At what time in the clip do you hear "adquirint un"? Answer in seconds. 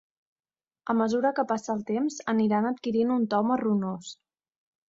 2.71-3.31